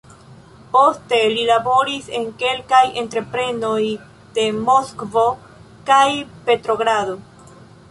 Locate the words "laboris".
1.49-2.07